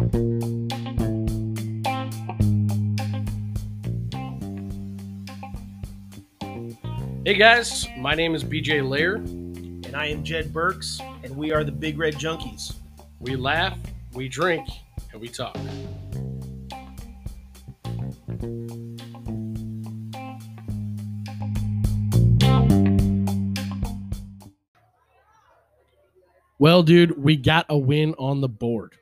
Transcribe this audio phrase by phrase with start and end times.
[0.00, 0.06] Hey
[7.34, 9.16] guys, my name is BJ Lair.
[9.16, 12.76] And I am Jed Burks, and we are the Big Red Junkies.
[13.18, 13.76] We laugh,
[14.14, 14.66] we drink,
[15.12, 15.58] and we talk.
[26.58, 28.94] Well, dude, we got a win on the board.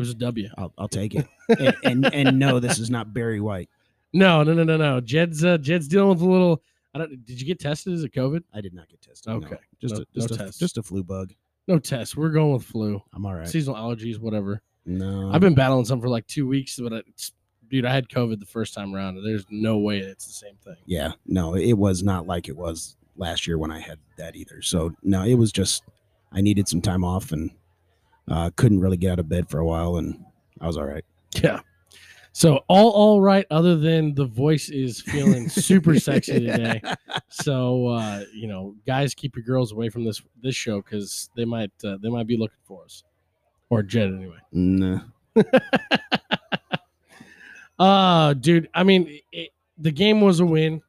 [0.00, 0.48] It was a W.
[0.58, 1.26] I'll, I'll take it.
[1.58, 3.68] and, and and no, this is not Barry White.
[4.12, 5.00] No, no, no, no, no.
[5.00, 6.62] Jed's uh, Jed's dealing with a little.
[6.94, 7.24] I don't.
[7.24, 7.92] Did you get tested?
[7.92, 8.42] Is it COVID?
[8.52, 9.30] I did not get tested.
[9.30, 9.36] no.
[9.36, 9.56] Okay.
[9.80, 10.58] just No- a, just no a, test.
[10.58, 11.32] just a flu bug.
[11.68, 12.16] No test.
[12.16, 13.46] We're going with flu, I'm all right.
[13.46, 14.60] seasonal allergies, whatever.
[14.86, 17.32] No, I've been battling some for like two weeks, but it's,
[17.68, 19.22] dude, I had COVID the first time around.
[19.22, 20.74] There's no way it's the same thing.
[20.86, 24.62] yeah, no, it was not like it was last year when I had that either.
[24.62, 25.84] So no, it was just
[26.32, 27.50] I needed some time off and
[28.30, 30.24] uh, couldn't really get out of bed for a while, and
[30.60, 31.04] I was all right.
[31.34, 31.60] Yeah.
[32.32, 36.80] So all all right, other than the voice is feeling super sexy today.
[37.28, 41.44] So uh, you know, guys, keep your girls away from this this show because they
[41.44, 43.02] might uh, they might be looking for us
[43.68, 44.38] or Jed anyway.
[44.52, 45.00] Nah.
[47.78, 50.82] Uh, dude, I mean, it, the game was a win.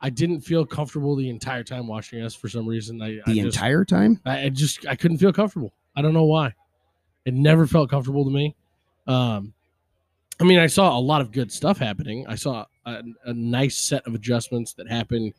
[0.00, 3.02] I didn't feel comfortable the entire time watching us for some reason.
[3.02, 4.18] I The I just, entire time?
[4.24, 5.74] I I just I couldn't feel comfortable.
[5.94, 6.54] I don't know why.
[7.30, 8.56] It never felt comfortable to me.
[9.06, 9.54] Um,
[10.40, 12.26] I mean, I saw a lot of good stuff happening.
[12.26, 15.34] I saw a, a nice set of adjustments that happened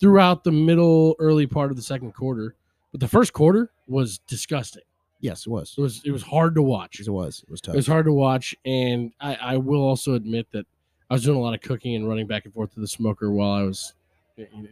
[0.00, 2.56] throughout the middle, early part of the second quarter.
[2.90, 4.82] But the first quarter was disgusting.
[5.20, 5.76] Yes, it was.
[5.78, 6.98] It was it was hard to watch.
[6.98, 7.44] It was.
[7.44, 7.74] It was tough.
[7.74, 10.66] It was hard to watch, and I, I will also admit that
[11.08, 13.30] I was doing a lot of cooking and running back and forth to the smoker
[13.30, 13.94] while I was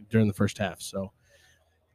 [0.09, 0.81] during the first half.
[0.81, 1.13] So,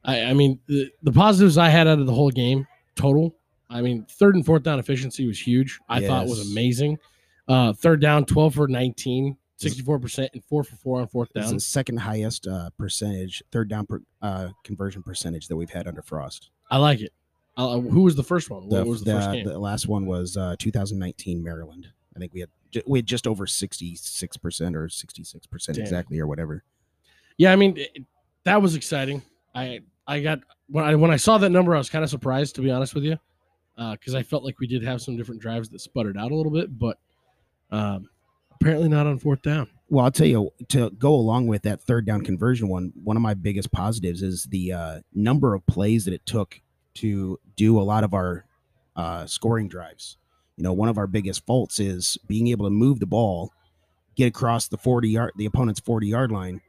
[0.03, 3.35] I, I mean, the, the positives I had out of the whole game total.
[3.71, 5.79] I mean, third and fourth down efficiency was huge.
[5.87, 6.99] I thought it was amazing.
[7.47, 11.43] Uh, third down, twelve for 19, 64 percent, and four for four on fourth down.
[11.43, 15.87] It's the second highest uh, percentage, third down per, uh, conversion percentage that we've had
[15.87, 16.49] under Frost.
[16.69, 17.13] I like it.
[17.57, 18.69] Uh, who was the first one?
[18.69, 19.45] The, What was the, first game?
[19.45, 21.87] the last one was uh, 2019 Maryland.
[22.15, 22.49] I think we had
[22.87, 26.63] we had just over 66 percent or 66 percent exactly or whatever.
[27.37, 28.05] Yeah, I mean it,
[28.43, 29.21] that was exciting.
[29.53, 32.55] I I got when I when I saw that number, I was kind of surprised
[32.55, 33.17] to be honest with you,
[33.91, 36.51] because I felt like we did have some different drives that sputtered out a little
[36.51, 36.97] bit, but
[37.71, 38.09] um,
[38.59, 39.67] apparently not on fourth down.
[39.89, 42.93] Well, I'll tell you to go along with that third down conversion one.
[43.03, 46.61] One of my biggest positives is the uh, number of plays that it took
[46.95, 48.45] to do a lot of our
[48.95, 50.17] uh, scoring drives.
[50.57, 53.51] You know, one of our biggest faults is being able to move the ball,
[54.15, 56.61] get across the 40 yard, the opponent's 40 yard line,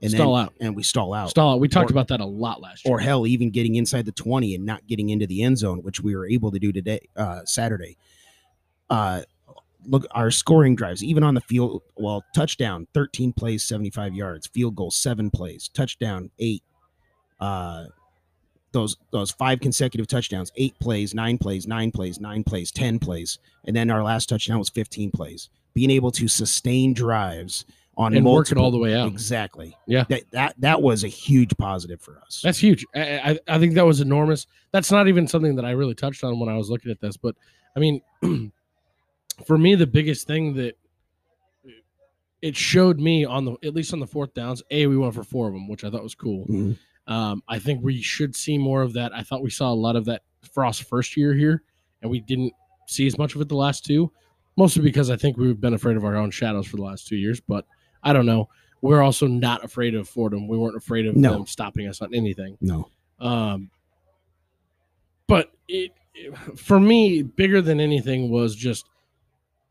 [0.00, 0.54] and Stall then out.
[0.60, 1.30] and we stall out.
[1.30, 1.60] Stall out.
[1.60, 2.94] We talked Or- about that a lot last year.
[2.94, 6.00] or hell, even getting inside the 20 and not getting into the end zone, which
[6.00, 7.96] we were able to do today, uh, Saturday.
[8.90, 9.22] Uh,
[9.84, 14.76] look, our scoring drives, even on the field, well, touchdown, 13 plays, 75 yards, field
[14.76, 16.62] goal, seven plays, touchdown, eight.
[17.40, 17.86] Uh,
[18.72, 23.38] those those five consecutive touchdowns, eight plays, nine plays, nine plays, nine plays, 10 plays.
[23.64, 25.48] And then our last touchdown was 15 plays.
[25.74, 27.64] Being able to sustain drives
[27.98, 29.08] on and work it all the way out.
[29.08, 29.76] Exactly.
[29.86, 30.04] Yeah.
[30.08, 32.40] That, that that was a huge positive for us.
[32.42, 32.86] That's huge.
[32.94, 33.00] I,
[33.48, 34.46] I, I think that was enormous.
[34.72, 37.16] That's not even something that I really touched on when I was looking at this,
[37.16, 37.34] but
[37.76, 38.00] I mean,
[39.46, 40.76] for me, the biggest thing that
[42.40, 45.24] it showed me on the at least on the fourth downs, a we went for
[45.24, 46.46] four of them, which I thought was cool.
[46.46, 46.78] Mhm.
[47.08, 49.12] Um, I think we should see more of that.
[49.14, 50.22] I thought we saw a lot of that
[50.52, 51.62] Frost first year here,
[52.02, 52.52] and we didn't
[52.86, 54.12] see as much of it the last two,
[54.56, 57.16] mostly because I think we've been afraid of our own shadows for the last two
[57.16, 57.40] years.
[57.40, 57.64] But
[58.02, 58.48] I don't know.
[58.80, 60.46] We're also not afraid of Fordham.
[60.48, 61.32] We weren't afraid of No.
[61.32, 62.56] them stopping us on anything.
[62.60, 62.88] No.
[63.18, 63.70] Um,
[65.26, 68.86] but it, it- for me, bigger than anything was just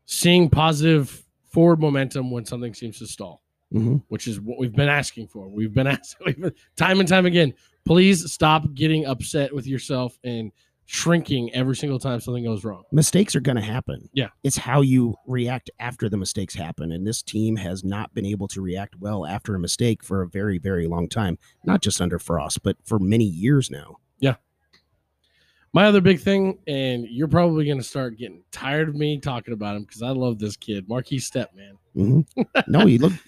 [0.06, 4.02] seeing positive forward momentum when something seems to stall, Mhm.
[4.08, 5.48] which is what we've been asking for.
[5.48, 7.52] We've been asking time and time again.
[7.84, 10.52] Please stop getting upset with yourself and
[10.90, 12.82] shrinking every single time something goes wrong.
[12.92, 14.08] Mistakes are going to happen.
[14.14, 14.28] Yeah.
[14.42, 16.92] It's how you react after the mistakes happen.
[16.92, 20.28] And this team has not been able to react well after a mistake for a
[20.28, 21.38] very, very long time.
[21.62, 23.98] Not just under Frost, but for many years now.
[24.18, 24.36] Yeah.
[25.74, 29.52] My other big thing, and you're probably going to start getting tired of me talking
[29.52, 31.76] about him because I love this kid, Markese Stepp, man.
[31.94, 32.66] Mhm.
[32.66, 33.18] no, he looked.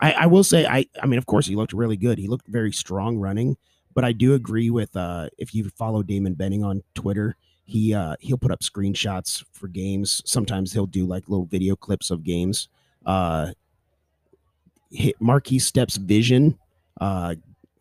[0.00, 2.18] I, I will say, I, I mean, of course, he looked really good.
[2.18, 3.56] He looked very strong running,
[3.94, 8.16] but I do agree with uh, if you follow Damon Benning on Twitter, he uh,
[8.20, 10.22] he'll put up screenshots for games.
[10.24, 12.68] Sometimes he'll do like little video clips of games.
[13.06, 13.52] Uh,
[14.90, 16.58] hit Markese Stepp's vision,
[17.00, 17.34] uh,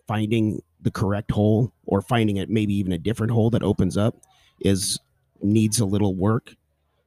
[0.07, 4.15] finding the correct hole or finding it maybe even a different hole that opens up
[4.61, 4.99] is
[5.41, 6.55] needs a little work.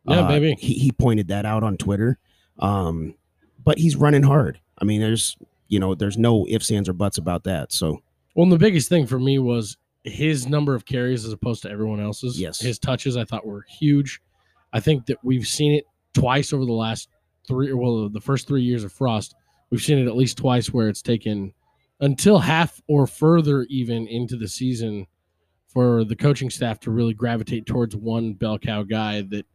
[0.04, 0.56] Yeah, Uh, baby.
[0.58, 2.18] He he pointed that out on Twitter.
[2.58, 3.14] Um,
[3.64, 4.60] but he's running hard.
[4.78, 5.36] I mean, there's
[5.68, 7.72] you know, there's no ifs, ands, or buts about that.
[7.72, 8.02] So
[8.34, 11.70] Well, and the biggest thing for me was his number of carries as opposed to
[11.70, 12.40] everyone else's.
[12.40, 12.60] Yes.
[12.60, 14.20] His touches I thought were huge.
[14.72, 15.84] I think that we've seen it
[16.14, 17.08] twice over the last
[17.46, 19.34] three, well, the first three years of Frost.
[19.70, 21.52] We've seen it at least twice where it's taken
[22.00, 25.06] until half or further even into the season
[25.68, 29.46] for the coaching staff to really gravitate towards one bell cow guy that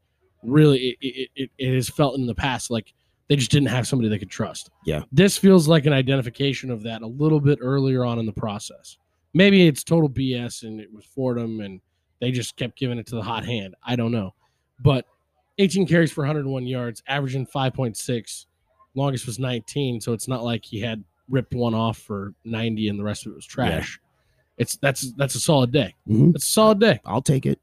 [0.43, 2.93] really it, it, it, it has felt in the past like
[3.29, 4.69] they just didn't have somebody they could trust.
[4.85, 5.01] Yeah.
[5.11, 8.97] This feels like an identification of that a little bit earlier on in the process.
[9.33, 11.81] Maybe it's total BS and it was Fordham and
[12.21, 13.75] they just kept giving it to the hot hand.
[13.85, 14.33] I don't know.
[14.79, 15.05] But
[15.59, 18.45] 18 carries for 101 yards, averaging 5.6.
[18.95, 22.97] Longest was 19, so it's not like he had ripped one off for 90 and
[22.97, 23.99] the rest of it was trash.
[24.57, 25.93] It's that's that's a solid day.
[26.09, 26.99] mhm, It's a solid day.
[27.05, 27.59] I'll take it.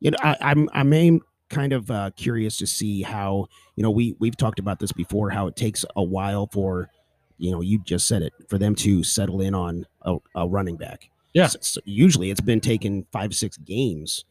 [0.00, 1.20] You know, I, I'm I'm aim
[1.52, 3.46] kind of uh, curious to see how
[3.76, 5.30] you know we we've talked about this before.
[5.30, 6.90] How it takes a while for
[7.38, 10.76] you know you just said it for them to settle in on a, a running
[10.76, 11.10] back.
[11.34, 11.44] Yeah.
[11.44, 14.24] S- so usually it's been taking five six games.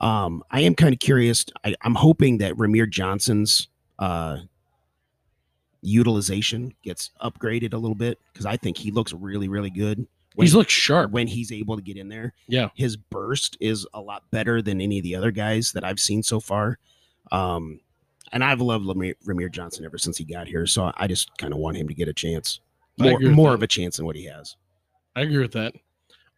[0.00, 1.44] Um, I am kind of curious.
[1.64, 4.38] I, I'm hoping that Rahmir Johnson's uh,
[5.82, 10.06] utilization gets upgraded a little bit because I think he looks really really good.
[10.38, 11.10] When- He's looked sharp.
[11.10, 12.32] when he's able to get in there.
[12.46, 12.68] Yeah.
[12.76, 16.22] His burst is a lot better than any of the other guys that I've seen
[16.22, 16.78] so far.
[17.32, 17.80] Um,
[18.30, 20.64] and I've loved Rahmir, Rahmir Johnson ever since he got here.
[20.64, 22.60] So I just kind of want him to get a chance.
[22.98, 24.54] More, more of a chance than what he has.
[25.16, 25.74] I agree with that.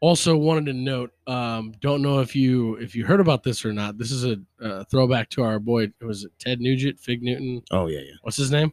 [0.00, 3.72] Also, wanted to note, um, don't know if you if you heard about this or
[3.74, 3.98] not.
[3.98, 5.92] This is a uh, throwback to our boy.
[6.00, 7.60] Was it Ted Nugent, Fig Newton?
[7.70, 8.14] Oh, yeah, yeah.
[8.22, 8.72] What's his name?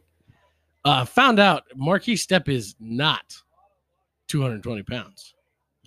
[0.86, 3.36] Uh, found out Markese Stepp is not
[4.28, 5.34] 220 pounds.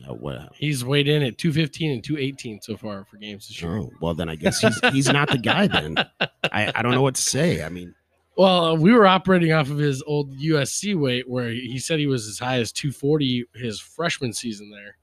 [0.08, 0.50] Oh, what?
[0.56, 3.78] He's weighed in at 215 and 218 so far for games this year.
[3.78, 5.96] Oh, well, then I guess he's, he's not the guy then.
[6.52, 7.64] I, I don't know what to say.
[7.64, 7.94] I mean,
[8.36, 12.08] Well, uh, we were operating off of his old USC weight where he said he
[12.08, 14.98] was as high as 240 his freshman season there.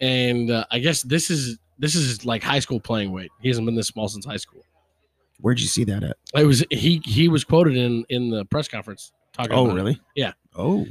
[0.00, 3.30] And uh, I guess this is this is like high school playing weight.
[3.42, 4.62] He hasn't been this small since high school.
[5.40, 6.16] where'd you see that at?
[6.34, 9.76] It was he he was quoted in in the press conference talking Oh, about it.
[9.76, 10.00] really?
[10.14, 10.32] Yeah.
[10.54, 10.86] Oh,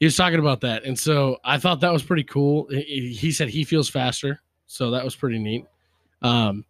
[0.00, 0.84] He was talking about that.
[0.84, 2.66] And so I thought that was pretty cool.
[2.70, 5.64] He, said he feels faster, so that was pretty neat.
[6.22, 6.64] Um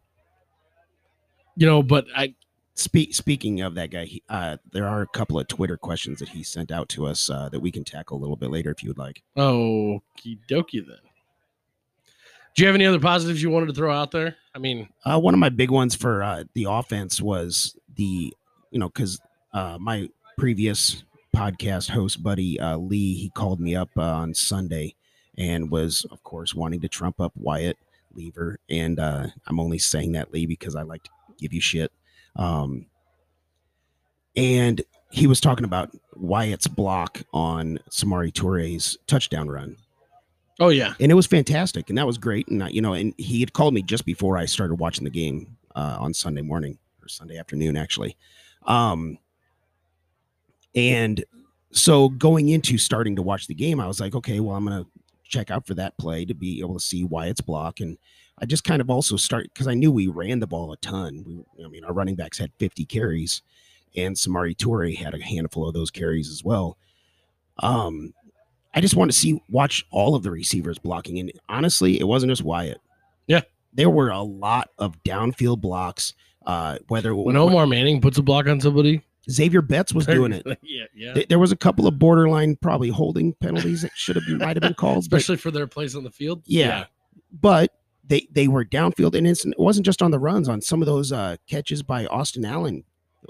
[1.57, 2.35] you know, but I
[2.75, 6.31] Spe- speaking of that guy, he, uh, there are a couple of Twitter questions that
[6.31, 8.83] he sent out to us uh, that we can tackle a little bit later if
[8.83, 9.23] you would like.
[9.37, 10.97] Okie dokie then.
[12.57, 14.37] Do you have any other positives you wanted to throw out there?
[14.55, 18.33] I mean, Uh, one of my big ones for uh, the offense was the,
[18.71, 19.21] you know, because
[19.53, 21.05] uh, my previous
[21.35, 24.95] podcast host buddy uh, Lee, he called me up uh, on Sunday
[25.39, 27.79] and was, of course, wanting to trump up Wyatt
[28.17, 31.93] Liewer, and uh, I'm only saying that Lee because I like to give you shit.
[32.37, 32.87] Um,
[34.37, 39.77] and he was talking about Wyatt's block on Samari Toure's touchdown run.
[40.59, 42.47] Oh yeah, and it was fantastic and that was great.
[42.49, 45.11] And I, you know and he had called me just before i started watching the
[45.11, 48.17] game uh, on sunday morning or sunday afternoon actually.
[48.67, 49.19] Um
[50.75, 51.25] and
[51.73, 54.87] so going into starting to watch the game i was like okay well i'm gonna
[55.25, 57.97] check out for that play to be able to see why it's block and
[58.39, 61.25] i just kind of also start because i knew we ran the ball a ton
[61.27, 63.43] we, i mean our running backs had 50 carries
[63.97, 66.77] and samari Toure had a handful of those carries as well
[67.59, 68.13] um
[68.75, 71.19] I just want to see watch all of the receivers blocking.
[71.19, 72.81] And honestly, it wasn't just Wyatt.
[73.27, 73.43] Yeah.
[73.73, 76.15] There were a lot of downfield blocks.
[76.47, 80.45] Uh whether when Omar Manning puts a block on somebody, Xavier Betts was doing it.
[80.63, 81.23] yeah, yeah.
[81.29, 84.63] There was a couple of borderline probably holding penalties that should have been might have
[84.63, 85.09] been called.
[85.11, 86.43] but, Especially for their plays on the field.
[86.47, 86.87] Yeah.
[87.41, 87.73] but
[88.11, 90.87] they they were downfield and it's, it wasn't just on the runs on some of
[90.87, 92.85] those uh catches by Austin Allen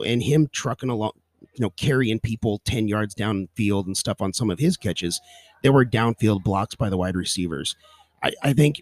[0.05, 4.51] and him trucking along you know carrying people 10 yards downfield and stuff on some
[4.51, 5.21] of his catches
[5.63, 7.77] there were downfield blocks by the wide receivers
[8.23, 8.81] I, I think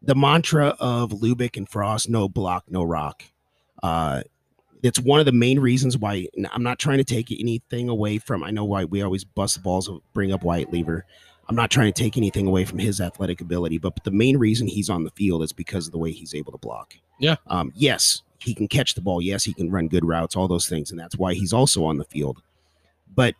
[0.00, 3.24] the mantra of Lubick and Frost no block no rock
[3.82, 4.22] uh
[4.84, 8.44] it's one of the main reasons why I'm not trying to take anything away from
[8.44, 11.02] I know why we always bust the balls of bring up Wyatt Liewer
[11.48, 14.66] I'm not trying to take anything away from his athletic ability, but the main reason
[14.66, 16.94] he's on the field is because of the way he's able to block.
[17.18, 17.36] Yeah.
[17.48, 19.20] Um, yes, he can catch the ball.
[19.20, 21.98] Yes, he can run good routes, all those things, and that's why he's also on
[21.98, 22.42] the field.
[23.14, 23.34] But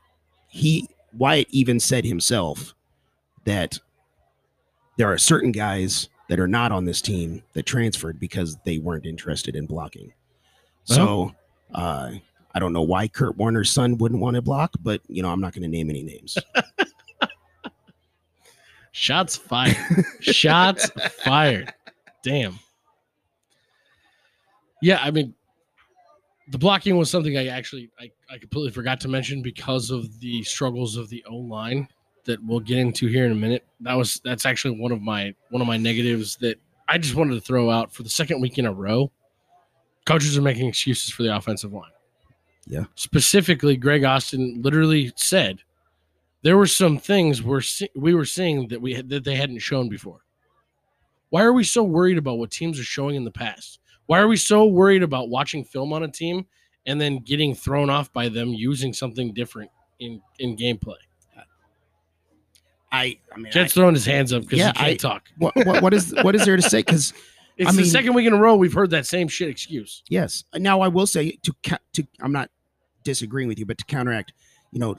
[0.48, 2.74] he Wyatt even said himself
[3.44, 3.78] that
[4.96, 9.06] there are certain guys that are not on this team that transferred because they weren't
[9.06, 10.12] interested in blocking.
[10.84, 11.34] So
[11.74, 12.12] uh,
[12.54, 15.40] I don't know why Kurt Warner's son wouldn't want to block, but you know I'm
[15.40, 16.38] not going to name any names.
[18.92, 19.76] Shots fired.
[20.20, 20.88] Shots
[21.24, 21.72] fired.
[22.22, 22.58] Damn.
[24.80, 25.34] Yeah, I mean,
[26.48, 30.42] the blocking was something I actually I, I completely forgot to mention because of the
[30.44, 31.88] struggles of the O line
[32.24, 33.66] that we'll get into here in a minute.
[33.80, 37.34] That was that's actually one of my one of my negatives that I just wanted
[37.34, 39.10] to throw out for the second week in a row.
[40.06, 41.90] Coaches are making excuses for the offensive line.
[42.66, 42.84] Yeah.
[42.94, 45.60] Specifically, Greg Austin literally said
[46.42, 49.58] there were some things we're see- we were seeing that we had, that they hadn't
[49.60, 50.20] shown before.
[51.30, 53.80] Why are we so worried about what teams are showing in the past?
[54.06, 56.46] Why are we so worried about watching film on a team
[56.86, 59.70] and then getting thrown off by them using something different
[60.00, 60.96] in in gameplay?
[62.92, 65.24] I, I mean, Jed's throwing his hands up because Yeah, he can't I- talk.
[65.38, 66.78] what, what, what is what is there to say?
[66.80, 67.12] Because
[67.56, 70.02] It's I the mean- second week in a row we've heard that same shit excuse.
[70.08, 71.54] yes, now I will say to
[71.94, 72.50] to I'm not
[73.04, 74.32] disagreeing with you, but to counteract,
[74.72, 74.96] you know,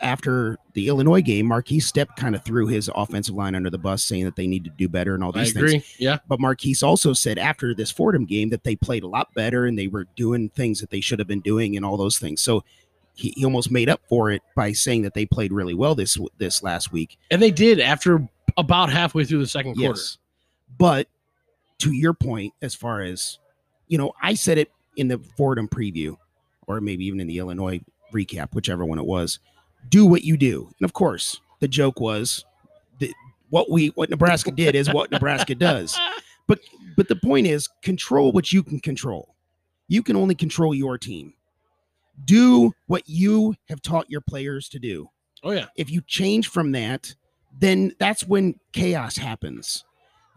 [0.00, 4.04] after the Illinois game, Markese Stepp kind of threw his offensive line under the bus,
[4.04, 5.64] saying that they need to do better and all I these things.
[5.72, 5.84] agree.
[5.98, 6.18] Yeah.
[6.28, 9.76] But Markese also said after this Fordham game that they played a lot better and
[9.78, 12.40] they were doing things that they should have been doing and all those things.
[12.42, 12.62] So
[13.14, 16.18] he, he almost made up for it by saying that they played really well this
[16.38, 17.16] this last week.
[17.30, 19.98] And they did after about halfway through the second quarter.
[19.98, 20.18] Yes.
[20.78, 21.08] But
[21.78, 23.38] to your point, as far as
[23.88, 26.16] you know, I said it in the Fordham preview,
[26.66, 27.80] or maybe even in the Illinois
[28.12, 29.38] recap, whichever one it was.
[29.88, 32.44] Do what you do, and of course, the joke was
[32.98, 33.12] that
[33.50, 35.98] what we what Nebraska did is what Nebraska does.
[36.48, 36.60] But
[36.96, 39.34] but the point is, control what you can control.
[39.88, 41.34] You can only control your team.
[42.24, 45.10] Do what you have taught your players to do
[45.42, 45.66] Oh yeah.
[45.76, 47.14] if you change from that,
[47.58, 49.84] then that's when chaos happens.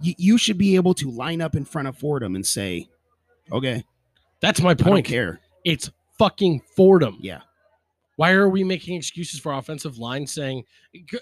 [0.02, 2.88] You, you should be able to line up in front of Fordham and say,
[3.52, 3.84] okay,
[4.42, 5.06] That's my I don't point.
[5.06, 5.40] care.
[5.66, 7.18] It's fucking Fordham.
[7.22, 7.42] Yeah.
[8.16, 10.66] Why are we making excuses for offensive line saying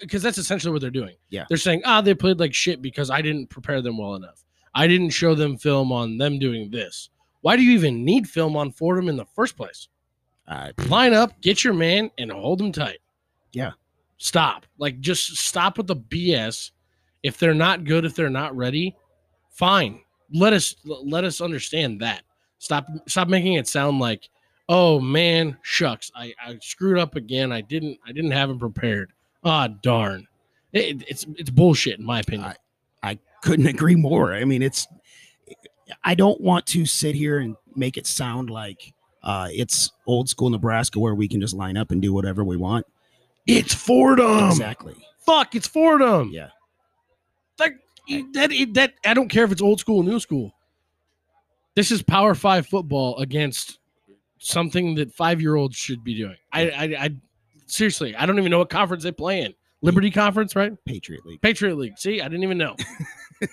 [0.02, 1.16] because that's essentially what they're doing.
[1.30, 1.46] Yeah.
[1.48, 4.44] They're saying, ah, they played like shit because I didn't prepare them well enough.
[4.74, 7.10] I didn't show them film on them doing this.
[7.42, 9.90] Why do you even need film on Fordham in the first place?
[10.48, 13.00] Uh, Line up, get your man, and hold them tight.
[13.54, 13.72] Yeah.
[14.18, 14.66] Stop.
[14.80, 16.72] Like just stop with the BS.
[17.24, 18.96] If they're not good, if they're not ready,
[19.50, 20.02] fine.
[20.34, 22.24] Let us let us understand that.
[22.60, 24.30] Stop stop making it sound like,
[24.70, 27.52] oh man, shucks, I, I screwed up again.
[27.52, 29.12] I didn't I didn't have him prepared.
[29.44, 30.28] Ah darn.
[30.74, 32.54] It- it's it's bullshit in my opinion.
[33.04, 34.34] I couldn't agree more.
[34.34, 34.88] I mean, it's,
[36.04, 38.94] I don't want to sit here and make it sound like
[39.24, 42.58] uh, it's old school Nebraska where we can just line up and do whatever we
[42.58, 42.86] want.
[43.46, 44.50] it's Fordham.
[44.50, 44.96] exactly.
[45.20, 46.30] Fuck, it's Fordham.
[46.32, 46.50] Yeah.
[48.34, 50.54] That that I don't care if it's old school, or new school.
[51.76, 53.80] This is Power Five football against
[54.40, 56.38] something that five year olds should be doing.
[56.52, 57.10] I, I I
[57.66, 59.54] seriously, I don't even know what conference they play in.
[59.82, 60.74] Liberty Conference, right?
[60.86, 61.42] Patriot League.
[61.42, 61.98] Patriot League.
[61.98, 62.76] See, I didn't even know.
[63.40, 63.50] but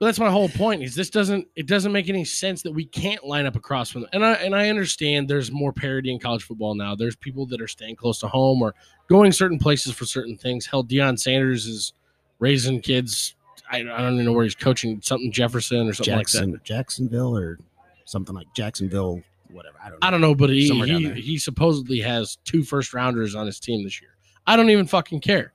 [0.00, 0.82] that's my whole point.
[0.82, 4.02] Is this doesn't it doesn't make any sense that we can't line up across from
[4.02, 4.10] them.
[4.12, 6.96] And I and I understand there's more parity in college football now.
[6.96, 8.74] There's people that are staying close to home or
[9.08, 10.66] going certain places for certain things.
[10.66, 11.92] Hell, Deion Sanders is
[12.40, 13.34] raising kids.
[13.70, 15.00] I, I don't even know where he's coaching.
[15.00, 16.64] Something Jefferson or something like that.
[16.64, 17.58] Jacksonville or
[18.04, 19.76] something like Jacksonville, whatever.
[19.82, 20.06] I don't know.
[20.08, 23.84] I don't know, but he he, he supposedly has two first rounders on his team
[23.84, 24.10] this year.
[24.46, 25.52] I don't even fucking care.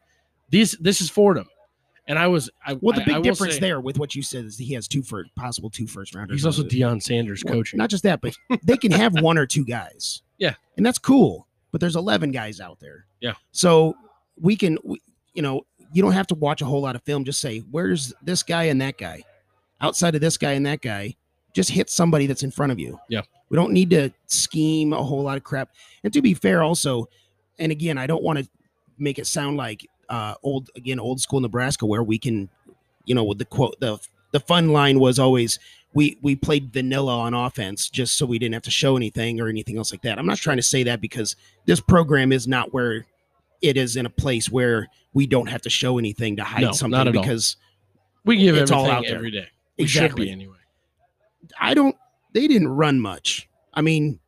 [0.49, 1.47] These this is Fordham,
[2.07, 4.21] and I was I, Well, the big I will difference say- there with what you
[4.21, 6.35] said is he has two for possible two first rounders.
[6.37, 7.77] He's also Deion Sanders Well, coaching.
[7.79, 10.21] Not just that, but they can have one or two guys.
[10.37, 10.55] Yeah.
[10.75, 11.47] and that's cool.
[11.71, 13.05] But there's 11 guys out there.
[13.21, 13.35] Yeah.
[13.53, 13.95] So
[14.37, 15.01] we can, we,
[15.33, 15.65] you know,
[15.95, 17.23] you don't have to watch a whole lot of film.
[17.23, 19.23] Just say, where's this guy and that guy?
[19.79, 21.15] Outside of this guy and that guy,
[21.53, 22.99] just hit somebody that's in front of you.
[23.07, 23.21] Yeah.
[23.47, 25.69] We don't need to scheme a whole lot of crap.
[26.03, 27.07] And to be fair, also,
[27.59, 28.47] and again, I don't want to
[28.97, 32.49] make it sound like uh old again old school Nebraska where we can,
[33.05, 33.97] you know, with the quote the
[34.33, 35.59] the fun line was always
[35.93, 39.47] we we played vanilla on offense just so we didn't have to show anything or
[39.47, 40.19] anything else like that.
[40.19, 43.05] I'm not trying to say that because this program is not where
[43.67, 46.71] it is in a place where we don't have to show anything to hide No,
[46.71, 47.21] something not at all.
[47.23, 47.57] because
[48.23, 49.15] we give it's all everything out there.
[49.17, 49.47] every day.
[49.77, 50.57] We should exactly be anyway.
[51.59, 51.95] I don't
[52.33, 53.47] they didn't run much.
[53.73, 54.19] I mean,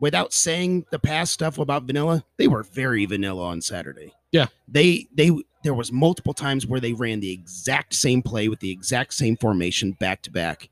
[0.00, 4.12] without saying the past stuff about vanilla, they were very vanilla on Saturday.
[4.32, 4.46] Yeah.
[4.68, 5.30] They they
[5.64, 9.36] there was multiple times where they ran the exact same play with the exact same
[9.36, 10.68] formation back to back.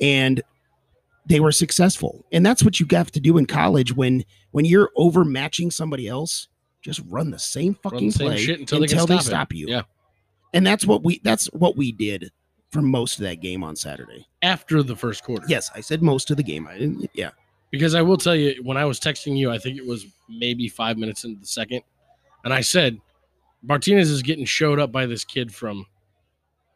[0.00, 0.42] And
[1.26, 2.24] they were successful.
[2.32, 6.48] And that's what you have to do in college when when you're overmatching somebody else,
[6.82, 9.66] just run the same fucking the same play shit until they they stop you.
[9.68, 9.82] Yeah.
[10.54, 12.30] And that's what we that's what we did
[12.70, 14.26] for most of that game on Saturday.
[14.42, 15.44] After the first quarter.
[15.48, 16.66] Yes, I said most of the game.
[16.66, 17.30] I didn't yeah.
[17.70, 20.68] Because I will tell you, when I was texting you, I think it was maybe
[20.68, 21.82] five minutes into the second,
[22.44, 22.98] and I said,
[23.62, 25.84] Martinez is getting showed up by this kid from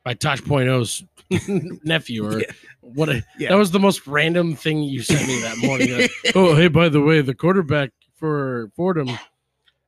[0.04, 1.02] by Tosh Point O's
[1.84, 2.46] nephew or Yeah.
[2.80, 3.50] what a, Yeah.
[3.50, 5.92] that was the most random thing you sent me that morning.
[5.96, 9.08] Like, oh, hey, by the way, the quarterback for Fordham,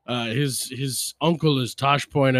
[0.06, 2.36] uh, his his uncle is Tosh Point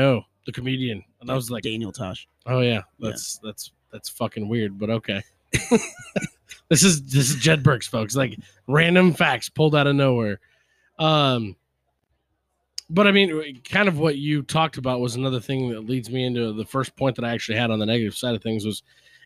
[0.47, 1.03] the comedian.
[1.21, 2.29] And I was like, Daniel Tosh.
[2.47, 5.23] oh yeah, that's that's that's fucking weird, but okay.
[6.69, 8.17] this is this is Jed Burks, folks.
[8.17, 10.41] Like random facts pulled out of nowhere.
[10.99, 11.57] Um,
[12.91, 16.25] but I mean, kind of what you talked about was another thing that leads me
[16.25, 18.83] into the first point that I actually had on the negative side of things was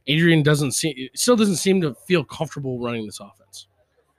[0.07, 3.66] Adrian doesn't seem still doesn't seem to feel comfortable running this offense.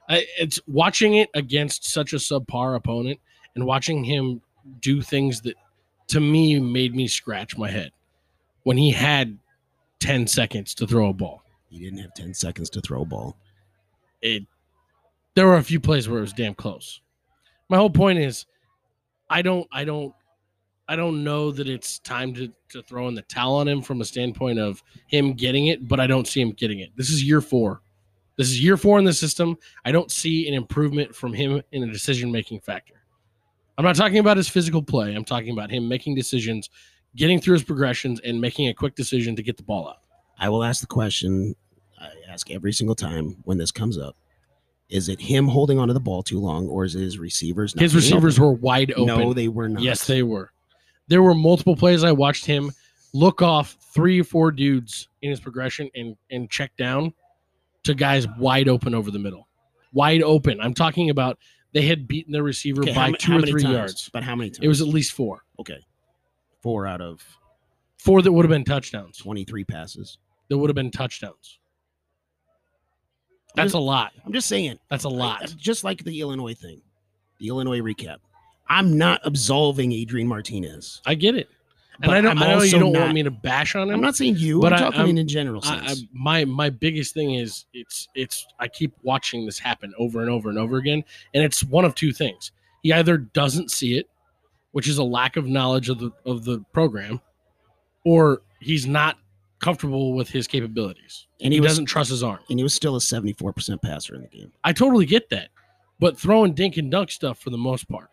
[0.10, 3.20] I, it's watching it against such a subpar opponent
[3.56, 4.42] and watching him
[4.80, 5.56] do things that
[6.08, 7.92] to me made me scratch my head
[8.64, 9.38] when he had
[10.00, 11.44] 10 seconds to throw a ball.
[11.70, 13.38] He didn't have 10 seconds to throw a ball.
[14.22, 14.44] It
[15.36, 17.02] there were a few plays where it was damn close.
[17.70, 18.46] My whole point is
[19.30, 20.14] I don't I don't
[20.88, 24.02] I don't know that it's time to, to throw in the towel on him from
[24.02, 26.90] a standpoint of him getting it, but I don't see him getting it.
[26.96, 27.82] This is year four.
[28.38, 29.56] This is year four in the system.
[29.86, 32.96] I don't see an improvement from him in a decision making factor.
[33.80, 35.16] I'm not talking about his physical play.
[35.16, 36.70] I'm talking about him making decisions,
[37.16, 40.02] getting through his progressions, and making a quick decision to get the ball out.
[40.38, 41.56] I will ask the question
[41.98, 44.18] I ask every single time when this comes up.
[44.90, 47.74] Is it him holding onto the ball too long, or is it his receivers?
[47.74, 48.48] not His receivers open?
[48.48, 49.06] were wide open.
[49.06, 49.82] No, they were not.
[49.82, 50.52] Yes, they were.
[51.08, 52.74] There were multiple plays I watched him
[53.14, 57.14] look off three or four dudes in his progression and and check down
[57.84, 59.48] to guys wide open over the middle.
[59.94, 60.60] Wide open.
[60.60, 61.40] I'm talking about
[61.74, 63.74] they had beaten their receiver Okay, by ma- two how or three times?
[63.76, 64.10] yards.
[64.12, 64.64] But how many times?
[64.64, 65.44] It was at least four.
[65.60, 65.80] okay.
[66.62, 67.24] Four out of
[67.98, 69.18] Four that would have been touchdowns.
[69.18, 70.18] 23 passes.
[70.48, 71.60] That would have been touchdowns.
[73.56, 74.14] That's a lot.
[74.26, 74.80] I'm just saying.
[74.90, 75.54] That's a lot.
[75.58, 76.82] just like the Illinois thing,
[77.40, 78.18] the Illinois recap.
[78.70, 81.02] I'm not absolving Adrian Martinez.
[81.06, 81.50] I get it.
[82.02, 83.96] And But I know I know you don't not- want me to bash on him.
[83.96, 84.62] I'm not saying you.
[84.62, 86.04] But I'm talking I'm- in a general I, I, sense.
[86.14, 90.50] my my biggest thing is it's it's I keep watching this happen over and over
[90.50, 91.04] and over again,
[91.34, 92.52] and it's one of two things.
[92.84, 94.08] He either doesn't see it,
[94.72, 97.20] which is a lack of knowledge of the of the program,
[98.06, 99.18] or he's not
[99.60, 101.28] comfortable with his capabilities.
[101.42, 102.40] and He, he, was, doesn't trust his arm.
[102.50, 104.54] and he was still a 74% passer in the game.
[104.64, 105.50] I totally get that,
[106.00, 108.10] but throwing dink and dunk stuff for the most part.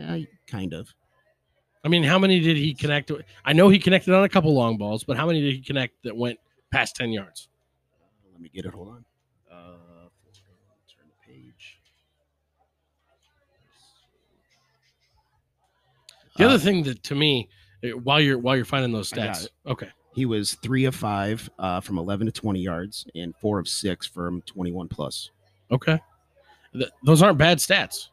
[0.00, 0.94] Uh, kind of.
[1.84, 3.08] I mean, how many did he connect?
[3.08, 5.60] to- I know he connected on a couple long balls, but how many did he
[5.60, 6.38] connect that went
[6.72, 7.48] past ten yards?
[8.32, 8.74] Let me get it.
[8.74, 9.04] Hold on.
[9.50, 9.54] Uh,
[10.88, 11.78] turn the page.
[16.36, 17.48] The Uh, other thing that to me,
[17.84, 21.80] uh, while you're while you're finding those stats, okay, He was three of five uh,
[21.80, 25.30] from 11 to 20 yards and four of six from 21 plus.
[25.70, 26.00] okay,
[26.72, 28.08] Th- those aren't bad stats,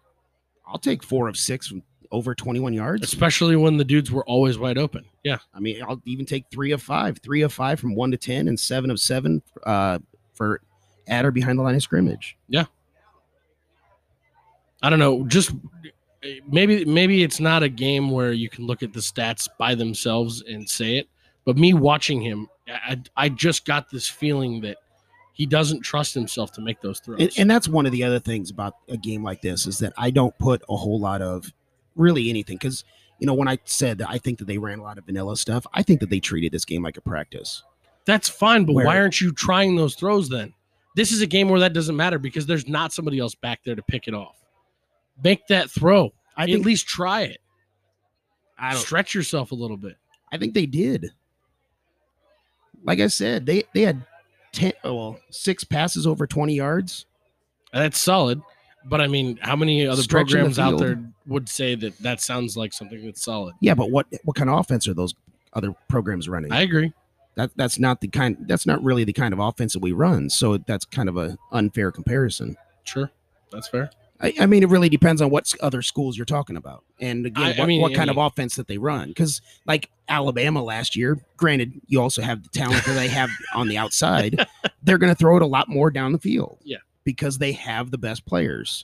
[0.67, 3.04] I'll take four of six from over 21 yards.
[3.04, 5.06] especially when the dudes were always wide open.
[5.24, 8.18] Yeah, I mean, I'll even take three of five, three of five from one to
[8.18, 10.00] 10, and seven of seven uh,
[10.34, 10.62] for
[11.08, 12.38] at or behind the line of scrimmage.
[12.48, 12.65] Yeah.
[14.82, 15.52] I don't know, just
[16.48, 20.44] maybe maybe it's not a game where you can look at the stats by themselves
[20.48, 21.08] and say it,
[21.44, 24.78] but me watching him, I, I just got this feeling that
[25.34, 27.20] he doesn't trust himself to make those throws.
[27.20, 29.94] And, and that's one of the other things about a game like this is that
[29.98, 31.52] I don't put a whole lot of
[31.95, 32.84] really anything because
[33.19, 35.38] you know when I said that I think that they ran a lot of vanilla
[35.38, 37.63] stuff, I think that they treated this game like a practice.
[38.05, 40.53] That's fine, but why aren't you trying those throws then?
[40.95, 43.75] This is a game where that doesn't matter because there's not somebody else back there
[43.75, 44.36] to pick it off.
[45.23, 46.13] Make that throw.
[46.38, 47.39] I At least try it.
[48.58, 48.81] I don't.
[48.81, 49.97] Stretch yourself a little bit.
[50.31, 51.12] I think they did.
[52.84, 54.05] Like I said, they they had
[54.51, 57.05] ten, oh, well, six passes over twenty yards.
[57.73, 58.41] That's solid.
[58.88, 60.82] But I mean, how many other Stretching the programs out field.
[60.82, 63.56] there would say that that sounds like something that's solid?
[63.62, 65.13] Yeah, but what what kind of offense are those
[65.54, 66.52] other programs running?
[66.52, 66.93] I agree.
[67.36, 68.38] that that's not the kind.
[68.48, 70.30] That's not really the kind of offense that we run.
[70.30, 72.58] So that's kind of a unfair comparison.
[72.84, 73.10] Sure.
[73.52, 73.89] That's fair.
[74.21, 77.43] I, I mean, it really depends on what other schools you're talking about, and again,
[77.43, 79.10] I- I what, mean, what I kind of mean- offense that they run.
[79.10, 83.67] Because like Alabama last year, granted, you also have the talent that they have on
[83.67, 84.45] the outside.
[84.84, 86.60] They're going to throw it a lot more down the field.
[86.63, 86.78] Yeah.
[87.06, 88.84] Because they have the best players.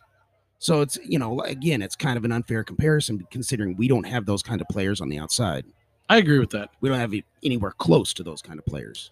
[0.60, 4.26] So it's you know again, it's kind of an unfair comparison considering we don't have
[4.26, 5.66] those kind of players on the outside.
[6.08, 6.70] I agree with that.
[6.82, 9.12] We don't have anywhere close to those kind of players.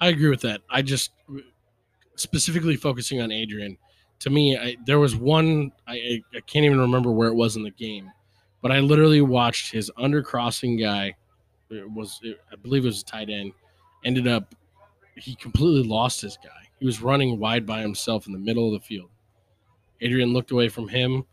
[0.00, 0.60] I agree with that.
[0.68, 1.12] I just
[2.16, 3.76] specifically focusing on Adrian.
[4.20, 7.62] To me, I, there was one I, I can't even remember where it was in
[7.62, 8.10] the game,
[8.60, 11.14] but I literally watched his undercrossing guy.
[11.70, 13.52] It was I believe it was a tight end.
[14.04, 14.54] Ended up
[15.16, 16.68] he completely lost his guy.
[16.80, 19.10] He was running wide by himself in the middle of the field.
[20.00, 21.24] Adrian looked away from him.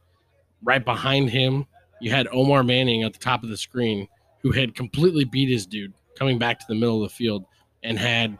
[0.62, 1.66] Right behind him,
[2.02, 4.08] you had Omar Manning at the top of the screen,
[4.42, 7.46] who had completely beat his dude, coming back to the middle of the field
[7.84, 8.38] and had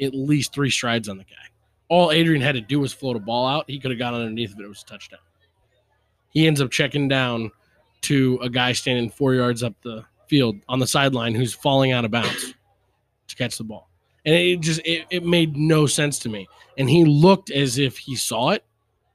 [0.00, 1.36] at least three strides on the guy.
[1.88, 3.64] All Adrian had to do was float a ball out.
[3.68, 4.62] He could have got underneath it.
[4.62, 5.20] It was a touchdown.
[6.30, 7.50] He ends up checking down
[8.02, 12.04] to a guy standing four yards up the field on the sideline who's falling out
[12.04, 12.54] of bounds
[13.28, 13.88] to catch the ball.
[14.26, 16.48] And it just it, it made no sense to me.
[16.78, 18.64] And he looked as if he saw it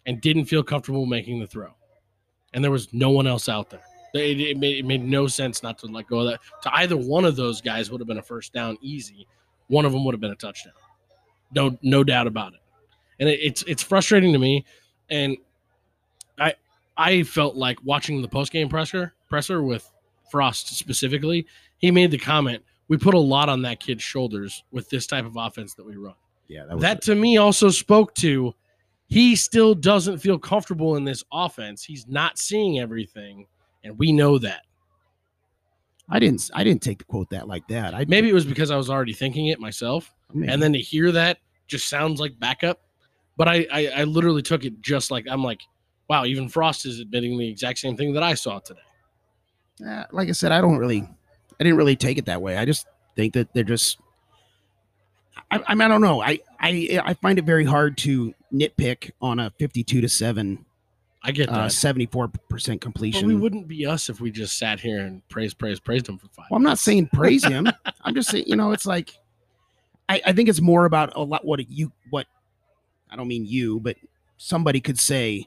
[0.06, 1.74] and didn't feel comfortable making the throw.
[2.54, 3.82] And there was no one else out there.
[4.14, 6.40] It, it made, it made no sense not to let go of that.
[6.64, 9.28] To either one of those guys would have been a first down easy.
[9.68, 10.74] One of them would have been a touchdown.
[11.54, 12.60] No, no doubt about it.
[13.20, 14.66] And it, it's it's frustrating to me.
[15.10, 15.38] And
[16.40, 16.56] I
[16.98, 19.92] I felt like watching the post game presser presser with
[20.32, 21.46] Frost specifically.
[21.78, 25.26] He made the comment, "We put a lot on that kid's shoulders with this type
[25.26, 26.16] of offense that we run."
[26.50, 28.54] Yeah, that was that to me also spoke to
[29.10, 31.84] he still doesn't feel comfortable in this offense.
[31.84, 33.48] He's not seeing everything,
[33.84, 34.62] and we know that.
[36.10, 37.94] I didn't I didn't take the quote that like that.
[37.94, 40.52] I Maybe it was because I was already thinking it myself, maybe.
[40.52, 42.82] and then to hear that just sounds like backup.
[43.38, 45.62] But I, I, I literally took it just like I'm like,
[46.10, 48.82] wow, even Frost is admitting the exact same thing that I saw today.
[49.88, 51.08] Uh, like I said, I don't really,
[51.60, 52.58] I didn't really take it that way.
[52.58, 54.00] I just think that they're just.
[55.52, 56.22] I, I mean, I don't know.
[56.22, 60.66] I, I I find it very hard to nitpick on a fifty-two to seven,
[61.24, 61.72] I get uh, that.
[61.72, 63.28] seventy-four percent completion.
[63.28, 66.28] we wouldn't be us if we just sat here and praise, praise, praised him for
[66.30, 66.46] five.
[66.50, 67.68] Well, I'm not saying praise him.
[68.04, 69.14] I'm just saying, you know, it's like
[70.08, 72.28] I, I think it's more about a lot what you what
[73.12, 73.98] I don't mean you, but
[74.38, 75.46] somebody could say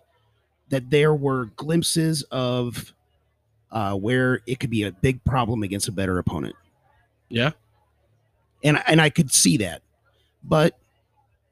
[0.68, 2.92] that there were glimpses of
[3.72, 6.54] uh, where it could be a big problem against a better opponent,
[7.28, 7.50] Yeah,
[8.62, 9.82] and and I could see that,
[10.44, 10.78] but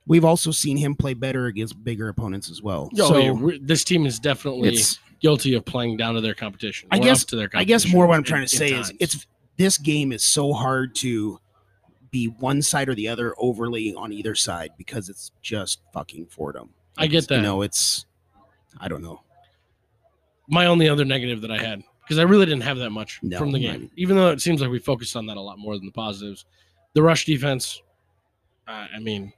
[0.07, 2.91] we've also seen him play better against bigger opponents as well.
[2.99, 4.77] Oh, so this team is definitely
[5.21, 6.89] guilty of playing down to their competition.
[6.91, 9.77] I guess- to their I guess more what I'm trying to say is it's this
[9.79, 11.39] game is so hard to
[12.11, 16.71] be one side or the other overly on either side because it's just fucking Fordham.
[16.99, 17.37] I get that.
[17.37, 18.05] You know, it's
[18.79, 19.23] I don't know.
[20.49, 23.39] my only other negative that I had because I really didn't have that much No,
[23.39, 25.77] from the game, even though it seems like we focused on that a lot more
[25.77, 26.45] than the positives.
[26.93, 27.83] The rush defense,
[28.67, 29.33] uh, I mean,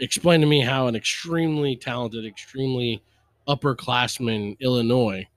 [0.00, 3.04] explain to me how an extremely talented, extremely
[3.46, 5.28] upperclassman Illinois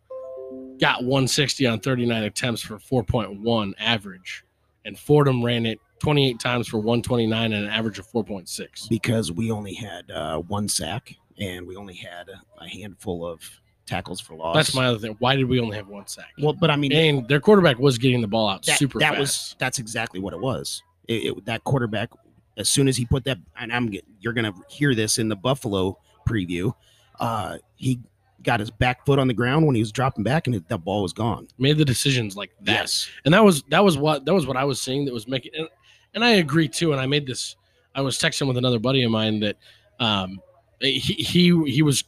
[0.80, 4.44] got 160 on 39 attempts for 4.1 average,
[4.86, 8.90] and Fordham ran it 28 times for 129 and an average of 4.6.
[8.90, 12.28] Because we only had uh, one sack and we only had
[12.60, 13.44] a handful of
[13.86, 14.56] tackles for loss.
[14.56, 15.16] That's my other thing.
[15.20, 16.30] Why did we only have one sack?
[16.40, 19.12] well, but I mean and their quarterback was getting the ball out that, super that
[19.12, 19.20] fast.
[19.20, 20.82] was that's exactly what it was.
[21.08, 22.10] It, it- that quarterback,
[22.58, 25.98] as soon as he put that, and I'm you're gonna hear this in the Buffalo
[26.28, 26.74] preview.
[27.20, 28.00] Uh, he
[28.44, 30.80] got his back foot on the ground when he was dropping back, and it, that
[30.80, 31.48] ball was gone.
[31.58, 32.72] made the decisions like that.
[32.72, 35.28] Yes, and that was that was what that was what I was seeing that was
[35.28, 35.68] making and,
[36.14, 36.92] and I agree too.
[36.92, 37.56] And I made this.
[37.94, 39.58] I was texting with another buddy of mine that
[40.00, 40.40] um,
[40.82, 42.04] he he he was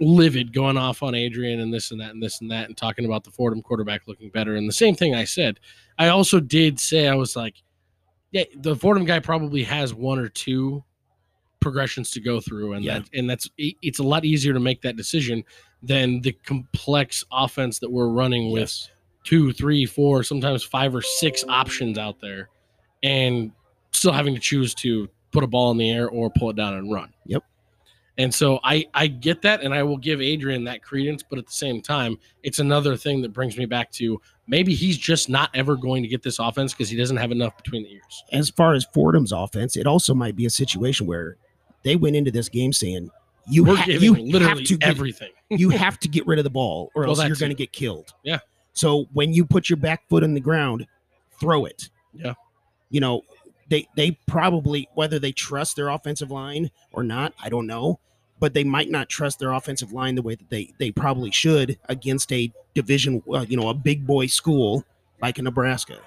[0.00, 3.04] livid going off on Adrian and this and that and this and that and talking
[3.04, 4.56] about the Fordham quarterback looking better.
[4.56, 5.60] And the same thing I said.
[5.98, 7.62] I also did say I was like,
[8.30, 10.82] yeah, the Fordham guy probably has one or two
[11.60, 13.00] progressions to go through, and Yeah.
[13.00, 15.44] that and that's it's a lot easier to make that decision
[15.82, 18.90] than the complex offense that we're running with yes.
[19.24, 22.48] two, three, four, sometimes five or six options out there,
[23.02, 23.52] and
[23.92, 26.74] still having to choose to put a ball in the air or pull it down
[26.74, 27.12] and run.
[27.26, 27.42] Yep.
[28.18, 31.46] And so I I get that, and I will give Adrian that credence, but at
[31.46, 35.50] the same time, it's another thing that brings me back to maybe he's just not
[35.54, 38.24] ever going to get this offense because he doesn't have enough between the ears.
[38.32, 41.36] As far as Fordham's offense, it also might be a situation where
[41.84, 43.10] they went into this game saying
[43.48, 45.30] you We're ha- you literally have to get, everything.
[45.50, 47.72] you have to get rid of the ball or Well, else you're going to get
[47.72, 48.12] killed.
[48.22, 48.38] Yeah.
[48.72, 50.86] So when you put your back foot on the ground,
[51.40, 51.90] throw it.
[52.14, 52.34] Yeah.
[52.90, 53.22] You know,
[53.72, 57.98] they they probably whether they trust their offensive line or not, I don't know,
[58.38, 61.78] but they might not trust their offensive line the way that they they probably should
[61.88, 64.84] against a division, uh, you know, a big boy school
[65.22, 65.98] like in Nebraska.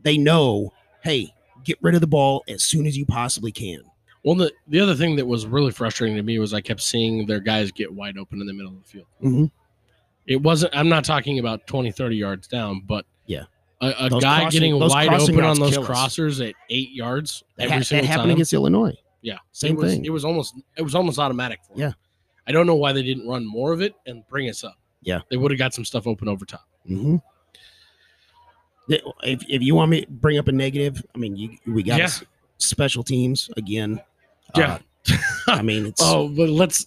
[0.00, 1.34] They know, hey,
[1.64, 3.82] get rid of the ball as soon as you possibly can.
[4.24, 7.26] Well, the, the other thing that was really frustrating to me was I kept seeing
[7.26, 9.06] their guys get wide open in the middle of the field.
[9.20, 9.50] Mhm.
[10.28, 13.04] It wasn't, I'm not talking about 20, 30 yards down, but.
[13.82, 16.16] A, a guy crossing- getting wide open on those kill us.
[16.16, 18.30] crossers at eight yards That, every ha- that single happened time.
[18.32, 18.96] against Illinois.
[19.22, 20.04] yeah, Same it was, thing.
[20.04, 21.80] It was almost, it was almost automatic for them.
[21.88, 21.92] Yeah.
[22.46, 24.76] I don't know why they didn't run more of it and bring us up.
[25.02, 25.20] Yeah.
[25.30, 26.66] They would have got some stuff open over top.
[26.88, 27.16] Mm-hmm.
[28.88, 31.98] If, if you want me to bring up a negative, I mean, you, we got
[31.98, 32.08] Yeah.
[32.58, 34.00] special teams again.
[34.56, 34.78] Yeah.
[35.10, 35.16] Uh,
[35.48, 36.86] I mean, it's Oh, but let's,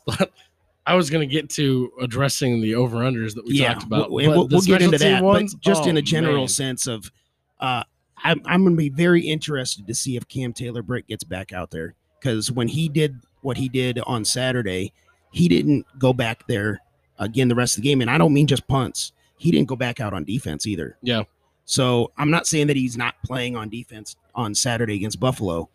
[0.87, 3.73] I was going to get to addressing the over unders that we yeah.
[3.73, 4.11] talked about.
[4.11, 6.47] We'll, but we'll, we'll get into that, ones, but just in oh, a general man.
[6.47, 7.11] sense of,
[7.59, 7.83] uh,
[8.23, 11.53] I'm, I'm going to be very interested to see if Cam Taylor Britt gets back
[11.53, 14.93] out there because when he did what he did on Saturday,
[15.31, 16.79] he didn't go back there
[17.19, 18.01] again the rest of the game.
[18.01, 19.11] And I don't mean just punts.
[19.37, 20.97] He didn't go back out on defense either.
[21.01, 21.23] Yeah.
[21.65, 25.69] So I'm not saying that he's not playing on defense on Saturday against Buffalo,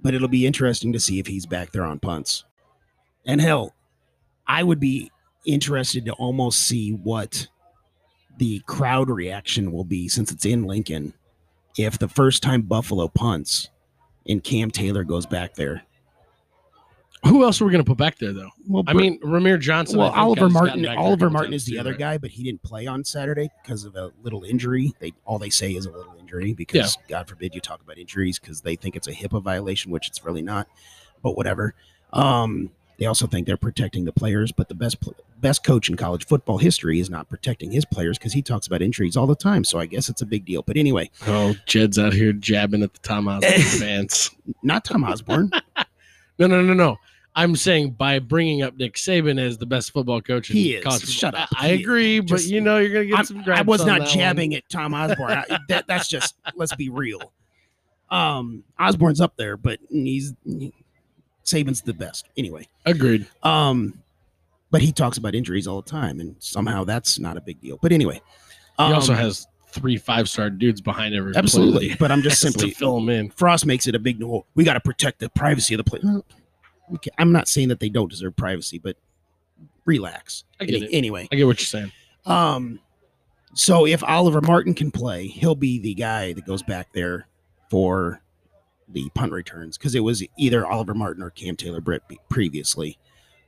[0.00, 2.44] but it'll be interesting to see if he's back there on punts.
[3.24, 3.74] And hell,
[4.46, 5.10] I would be
[5.46, 7.46] interested to almost see what
[8.38, 11.12] the crowd reaction will be since it's in Lincoln
[11.76, 13.68] if the first time Buffalo punts
[14.28, 15.82] and Cam Taylor goes back there.
[17.24, 18.50] Who else are we going to put back there, though?
[18.66, 20.00] Well, I mean, Rahmir Johnson.
[20.00, 20.68] I well, Oliver Martin.
[20.68, 21.98] gotten back there a Oliver Martin is the other right?
[21.98, 24.92] guy, but he didn't play on Saturday because of a little injury.
[24.98, 28.40] They all they say is a little injury because God forbid you talk about injuries
[28.40, 30.66] because they think it's a HIPAA violation, which it's really not.
[31.22, 31.76] But whatever.
[32.12, 34.96] Um, they also think they're protecting the players, but the best
[35.40, 38.80] best coach in college football history is not protecting his players because he talks about
[38.80, 39.64] injuries all the time.
[39.64, 40.62] So I guess it's a big deal.
[40.62, 44.30] But anyway, Oh, Jed's out here jabbing at the Tom Osborne fans.
[44.62, 45.50] not Tom Osborne.
[46.38, 46.96] No, no, no, no.
[47.36, 50.84] I'm saying by bringing up Nick Saban as the best football coach in He is.
[50.84, 51.14] college football.
[51.14, 51.48] Shut up.
[51.56, 53.44] I, agree, but you know you're gonna get I'm- some.
[53.48, 55.30] I was not jabbing at Tom Osborne.
[55.32, 57.32] I, that, that's just let's be real.
[58.10, 60.34] Um, Osborne's up there, but he's
[61.44, 62.66] Saban's the best anyway.
[62.86, 63.26] Agreed.
[63.42, 63.98] Um,
[64.70, 67.78] but he talks about injuries all the time, and somehow that's not a big deal.
[67.82, 68.20] But anyway,
[68.78, 71.34] He um, also has three five star dudes behind every.
[71.36, 71.94] absolutely.
[71.98, 73.30] But I'm just simply fill them in.
[73.30, 74.46] Frost makes it a big deal.
[74.54, 76.22] We got to protect the privacy of the player.
[76.94, 78.96] Okay, I'm not saying that they don't deserve privacy, but
[79.84, 80.44] relax.
[80.60, 80.96] I get Any- it.
[80.96, 81.92] Anyway, I get what you're saying.
[82.24, 82.80] Um,
[83.54, 87.26] so if Oliver Martin can play, he'll be the guy that goes back there
[87.68, 88.21] for
[88.92, 92.98] the punt returns because it was either Oliver Martin or Cam Taylor Britt previously.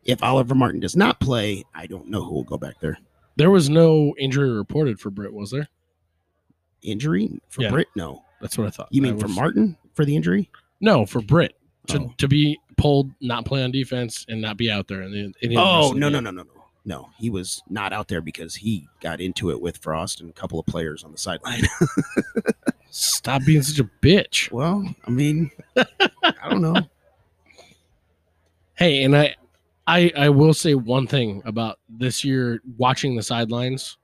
[0.05, 2.99] If Oliver Martin does not play, I don't know who will go back there.
[3.37, 5.69] There was no injury reported for Britt, was there?
[6.83, 7.71] Injury for Yeah.
[7.71, 7.89] Britt?
[7.97, 8.23] No.
[8.41, 8.89] That's what I thought.
[8.91, 10.51] You mean for Martin for the injury?
[10.81, 11.57] No, for Britt
[11.89, 12.15] to, Oh.
[12.19, 15.03] to be pulled, not play on defense, and not be out there.
[15.03, 17.11] In the Oh no no no no no no!
[17.19, 20.59] He was not out there because he got into it with Frost and a couple
[20.59, 21.63] of players on the sideline.
[22.91, 24.51] Stop being such a bitch.
[24.53, 26.77] well, I mean, I don't know.
[28.77, 29.37] Hey, and I,
[29.87, 33.99] I, I will say one thing about this year watching the sidelines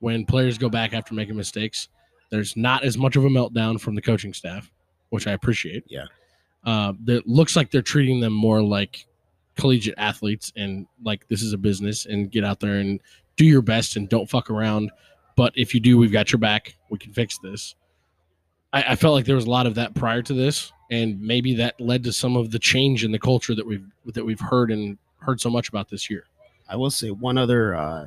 [0.00, 1.88] when players go back after making mistakes.
[2.32, 4.68] There's not as much of a meltdown from the coaching staff,
[5.10, 5.84] which I appreciate.
[5.86, 6.06] Yeah.
[6.64, 9.06] Uh, that looks like they're treating them more like
[9.56, 13.00] collegiate athletes and like this is a business and get out there and
[13.36, 14.90] do your best and don't fuck around.
[15.36, 16.76] But if you do, we've got your back.
[16.90, 17.74] We can fix this.
[18.72, 21.54] I, I felt like there was a lot of that prior to this, and maybe
[21.56, 24.70] that led to some of the change in the culture that we've that we've heard
[24.70, 26.24] and heard so much about this year.
[26.68, 28.06] I will say one other uh,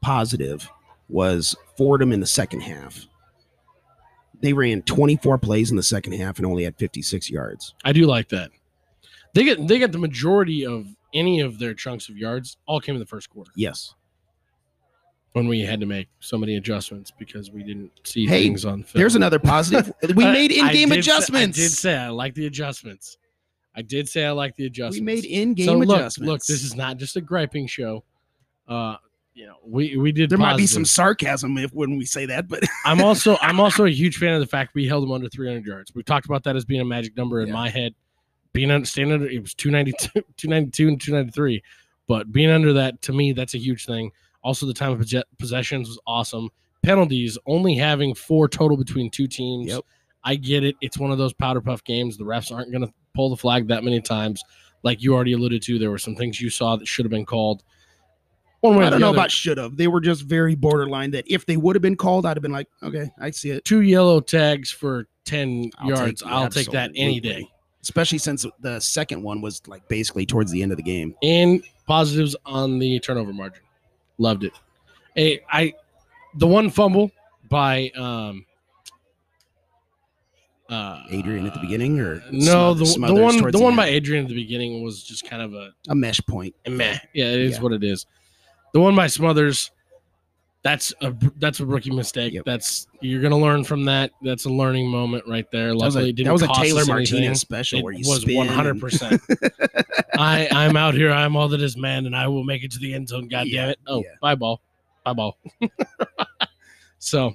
[0.00, 0.70] positive
[1.08, 3.06] was Fordham in the second half.
[4.40, 7.74] They ran 24 plays in the second half and only had 56 yards.
[7.84, 8.50] I do like that.
[9.34, 12.94] They get they get the majority of any of their chunks of yards all came
[12.94, 13.94] in the first quarter Yes.
[15.32, 18.82] when we had to make so many adjustments because we didn't see Hey, things on
[18.82, 19.00] film.
[19.00, 19.92] There's another positive.
[20.14, 21.58] We made in-game say- adjustments.
[21.58, 23.18] I did say I like the adjustments.
[23.74, 24.98] I did say I like the adjustments.
[24.98, 26.28] we made in-game so look, adjustments.
[26.28, 28.02] look, this is not just a griping show.
[28.66, 28.96] Uh,
[29.34, 30.30] you know, we we did.
[30.30, 33.84] there might be some sarcasm if when we say that, but I'm also I'm also
[33.84, 35.94] a huge fan of the fact we held them under 300 yards.
[35.94, 37.52] We've talked about that as being a magic number in Yeah.
[37.54, 37.94] my head.
[38.58, 41.62] Being under under it was 292, 292 and 293,
[42.08, 44.10] but being under that to me that's a huge thing.
[44.42, 46.48] Also, the time of possessions was awesome.
[46.82, 49.68] Penalties only having four total between two teams.
[49.68, 49.84] Yep.
[50.24, 50.74] I get it.
[50.80, 52.16] It's one of those powder puff games.
[52.16, 54.42] The refs aren't going to pull the flag that many times.
[54.82, 57.26] Like you already alluded to, there were some things you saw that should have been
[57.26, 57.62] called.
[58.60, 59.18] One way I don't know other.
[59.18, 59.76] about should have.
[59.76, 61.12] They were just very borderline.
[61.12, 63.64] That if they would have been called, I'd have been like, okay, I see it.
[63.64, 66.22] two yellow tags for 10 I'll yards.
[66.22, 67.42] take- I'll take that any absolutely.
[67.42, 67.50] day.
[67.82, 71.14] Especially since the second one was like basically towards the end of the game.
[71.22, 73.62] And positives on the turnover margin.
[74.18, 74.52] Loved it.
[75.14, 75.74] Hey, I
[76.34, 77.10] the one fumble
[77.48, 78.44] by um
[80.68, 83.86] uh Adrian at the beginning, or no, the, the one towards the one by?
[83.86, 86.54] Adrian at the beginning was just kind of a a mesh point.
[86.66, 86.98] a meh.
[87.14, 87.62] Yeah, it is Yeah.
[87.62, 88.06] what it is.
[88.74, 89.70] The one by Smothers,
[90.68, 92.34] that's a that's a rookie mistake.
[92.34, 92.44] Yep.
[92.44, 94.10] That's you're gonna learn from that.
[94.22, 95.68] That's a learning moment right there.
[95.68, 96.84] That was a, didn't that was a Taylor.
[96.84, 99.20] Martinez special It where you was spin one and- hundred percent.
[100.18, 101.10] I I'm out here.
[101.10, 103.28] I'm all that is man, and I will make it to the end zone.
[103.28, 103.78] God Yeah, damn it!
[103.86, 104.10] Oh, yeah.
[104.20, 104.60] bye ball,
[105.04, 105.38] bye ball.
[106.98, 107.34] so,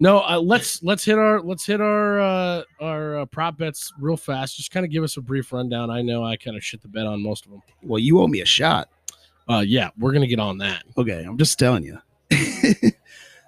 [0.00, 4.16] no, uh, let's let's hit our let's hit our uh, our uh, prop bets real
[4.16, 4.56] fast.
[4.56, 5.88] Just kind of give us a brief rundown.
[5.90, 7.62] I know I kind of shit the bed on most of them.
[7.82, 8.88] Well, you owe me a shot.
[9.48, 10.82] Uh, yeah, we're gonna get on that.
[10.98, 11.98] Okay, I'm just telling you.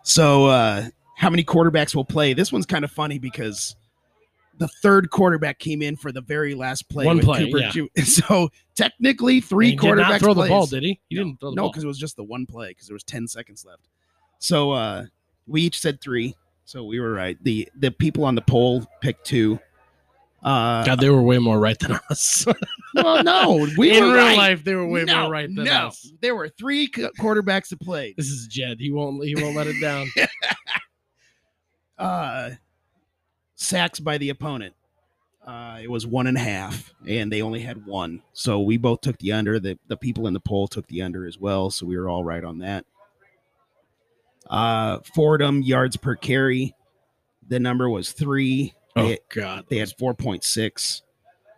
[0.03, 2.33] So, uh, how many quarterbacks will play.
[2.33, 3.77] This one's kind of funny because
[4.59, 7.07] the third quarterback came in for the very last play.
[7.07, 7.71] One play, Cooper yeah.
[7.71, 11.01] Ju- So technically, three he quarterbacks did not throw the ball, did he?
[11.09, 12.95] He no, didn't throw the no, because it was just the one play because there
[12.95, 13.89] was ten seconds left.
[14.39, 15.07] So uh,
[15.47, 16.37] we each said three.
[16.65, 17.37] So we were right.
[17.43, 19.59] the The people on the poll picked two.
[20.45, 22.45] Uh, God, they were way more right than us.
[22.95, 24.37] well, no, we In were real right.
[24.37, 25.87] life, they were way no, more right than no.
[25.87, 26.13] us.
[26.21, 28.15] There were three quarterbacks that played.
[28.17, 28.79] This is Jed.
[28.79, 29.25] He won't.
[29.25, 30.09] He won't let it down.
[31.97, 32.51] Uh,
[33.55, 34.75] sacks by the opponent.
[35.47, 38.21] Uh, it was one and a half, and they only had one.
[38.33, 39.61] So we both took the under.
[39.61, 41.71] The the people in the poll took the under as well.
[41.71, 42.85] So we were all right on that.
[44.49, 46.75] Uh, Fordham yards per carry.
[47.47, 48.75] The number was three.
[48.97, 49.65] Oh They, God.
[49.69, 51.03] they had four point six.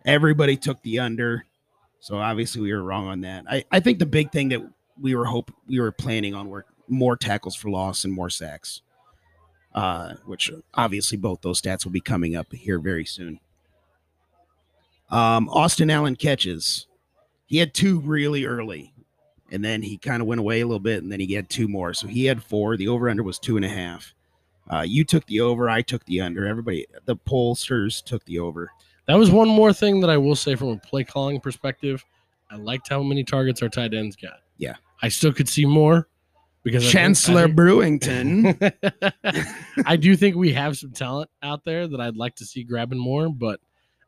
[0.05, 1.45] Everybody took the under.
[1.99, 3.45] So obviously we were wrong on that.
[3.49, 4.61] I, I think the big thing that
[4.99, 8.81] we were hope we were planning on were more tackles for loss and more sacks.
[9.75, 13.39] Uh, which obviously both those stats will be coming up here very soon.
[15.11, 16.87] Um, Austin Allen catches.
[17.45, 18.93] He had two really early,
[19.51, 21.67] and then he kind of went away a little bit, and then he had two
[21.67, 21.93] more.
[21.93, 22.75] So he had four.
[22.75, 24.15] The over under was two and a half.
[24.71, 25.69] Uh, you took the over.
[25.69, 26.45] I took the under.
[26.45, 28.69] Everybody, the pollsters took the over.
[29.07, 32.03] That was one more thing that I will say from a play calling perspective.
[32.51, 34.39] I liked how many targets our tight ends got.
[34.57, 34.75] Yeah.
[35.01, 36.07] I still could see more
[36.63, 39.53] because I think- Chancellor I think- Brewington.
[39.85, 42.99] I do think we have some talent out there that I'd like to see grabbing
[42.99, 43.59] more, but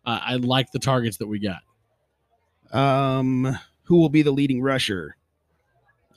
[0.06, 1.62] uh, I like the targets that we got.
[2.78, 5.16] um, who will be the leading rusher?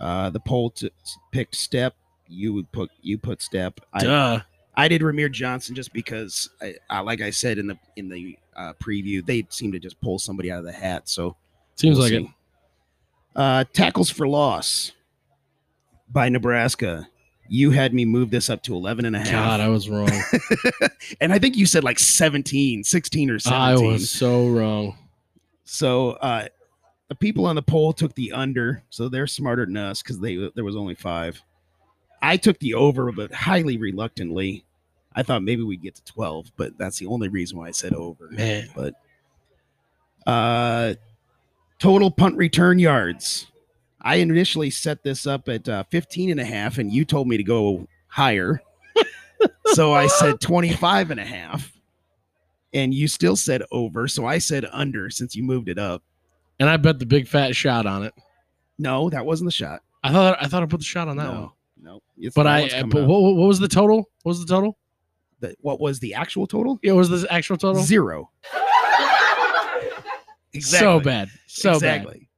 [0.00, 0.90] Uh, the poll t-
[1.30, 1.92] picked Stepp.
[2.32, 3.78] You would put you put Stepp.
[3.92, 4.40] I, Duh.
[4.74, 8.38] I did Rahmir Johnson just because, I, I, like I said in the in the
[8.56, 11.08] uh, preview, they seem to just pull somebody out of the hat.
[11.08, 11.36] So
[11.76, 12.34] Seems we'll like see.
[13.34, 14.92] Uh, tackles for loss
[16.10, 17.08] by Nebraska.
[17.48, 19.30] You had me move this up to 11 and a half.
[19.30, 20.10] God, I was wrong.
[21.20, 23.60] and I think you said like 17, 16 or 17.
[23.60, 24.96] I was so wrong.
[25.64, 26.48] So uh,
[27.08, 30.36] the people on the poll took the under, so they're smarter than us because they
[30.54, 31.42] there was only five.
[32.22, 34.64] I took the over, but highly reluctantly.
[35.14, 37.92] I thought maybe we'd get to 12, but that's the only reason why I said
[37.92, 38.30] over.
[38.30, 38.68] Man.
[38.74, 38.94] But
[40.24, 40.94] uh
[41.78, 43.48] total punt return yards.
[44.00, 47.36] I initially set this up at uh, 15 and a half, and you told me
[47.36, 48.62] to go higher.
[49.66, 51.72] so I said 25 and a half.
[52.72, 56.02] And you still said over, so I said under since you moved it up.
[56.58, 58.14] And I bet the big fat shot on it.
[58.78, 59.82] No, that wasn't the shot.
[60.02, 61.50] I thought I thought I put the shot on that no, one.
[62.22, 63.98] It's, But I uh, but what, what was the total?
[64.22, 64.78] What was the total?
[65.40, 66.78] The- what was the actual total?
[66.82, 67.82] Yeah, was the actual total?
[67.82, 68.30] Zero.
[70.60, 71.30] So bad.
[71.46, 72.02] So bad.
[72.02, 72.28] exactly.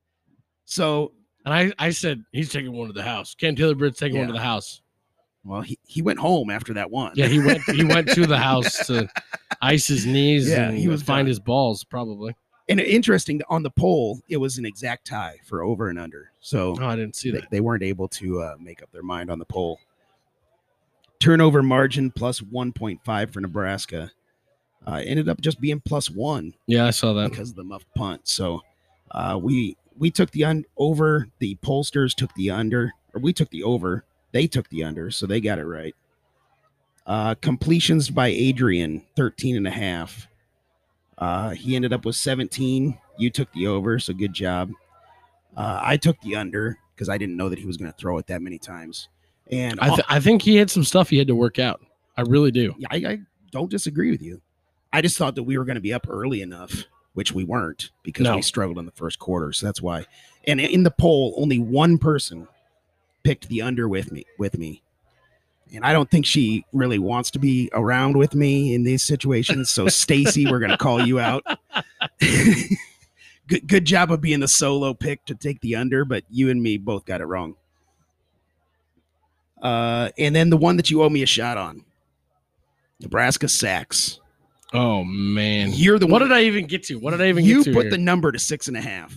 [0.67, 1.13] So,
[1.45, 3.35] And I, I said he's taking one to the house.
[3.35, 4.83] Cam Taylor-Britt's taking one to the house.
[5.43, 7.13] well, he, he went home after that one.
[7.17, 9.09] Yeah, he went he went to the house to
[9.63, 11.29] ice his knees Yeah, and he was find done.
[11.29, 12.37] his balls probably.
[12.69, 16.31] And interesting on the poll, it was an exact tie for over and under.
[16.41, 17.51] So Oh, I didn't see they, that.
[17.51, 19.79] they weren't able to uh, make up their mind on the poll.
[21.21, 24.11] Turnover margin plus 1.5 for Nebraska.
[24.87, 27.31] Uh, ended up just being plus one Yeah, I saw that.
[27.31, 28.29] because of the muffed punt.
[28.29, 28.61] So
[29.13, 31.29] uh, we we took the un- over.
[31.39, 34.05] The pollsters took the under, or we took the over.
[34.33, 35.95] They took the under, so they got it right.
[37.07, 40.27] Uh, completions by Adrian, 13 and a half.
[41.19, 42.99] Uh, he ended up with 17.
[43.19, 44.71] You took the over, so good job.
[45.57, 48.19] Uh, I took the under because I didn't know that he was going to throw
[48.19, 49.09] it that many times.
[49.51, 51.81] And I, th- I think he had some stuff he had to work out.
[52.17, 52.75] I really do.
[52.79, 53.19] yeah, I, I
[53.51, 54.41] don't disagree with you.
[54.93, 57.91] I just thought that we were going to be up early enough, which we weren't
[58.05, 58.37] because No.
[58.37, 59.53] we struggled in the first quarter.
[59.53, 60.07] So that's why.
[60.47, 62.47] And in the poll, only one person
[63.25, 64.25] picked the under with me.
[64.39, 64.83] With me,
[65.73, 69.71] and I don't think she really wants to be around with me in these situations.
[69.71, 71.45] So Stacy, we're going to call you out.
[73.49, 76.63] good, good job of being the solo pick to take the under, but you and
[76.63, 77.57] me both got it wrong.
[79.63, 81.85] Uh, and then the one that you owe me a shot on,
[83.01, 84.21] Nebraska sacks.
[84.75, 85.71] Oh man.
[85.73, 86.29] You're the what one.
[86.29, 86.97] did I even get to?
[86.97, 87.73] What did I even you get to?
[87.73, 87.91] put here?
[87.93, 89.17] the number to six and a half,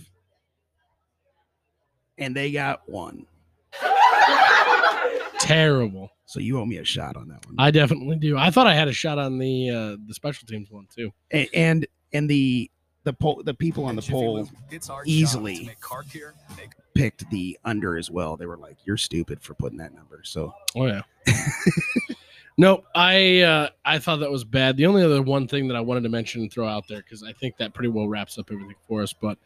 [2.16, 3.26] and they got one.
[5.38, 6.10] terrible.
[6.28, 7.54] So you owe me a shot on that one.
[7.58, 8.36] I definitely do.
[8.36, 11.10] I thought I had a shot on the uh the special teams one too.
[11.32, 12.70] A- and and the
[13.04, 14.46] the poll the people on the poll
[15.06, 15.70] easily
[16.94, 18.36] picked the under as well.
[18.36, 21.00] They were like, "You're stupid for putting that number." So Oh yeah.
[22.58, 22.84] nope.
[22.94, 24.76] I uh, I thought that was bad.
[24.76, 27.22] The only other one thing that I wanted to mention and throw out there because
[27.22, 29.14] I think that pretty well wraps up everything for us.
[29.14, 29.38] But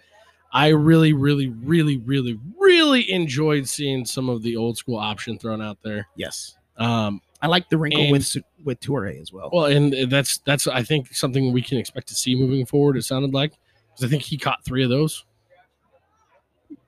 [0.53, 5.63] I really, really, really, really, really enjoyed seeing some of the old school option thrown
[5.63, 6.09] out there.
[6.17, 9.51] yes, Um, I like the wrinkle And- with with Toure as well.
[9.53, 12.97] Well, and that's that's I think something we can expect to see moving forward.
[12.97, 13.53] It sounded like
[13.91, 15.25] because I think he caught three of those,